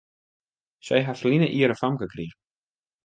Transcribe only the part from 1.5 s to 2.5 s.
jier in famke krigen.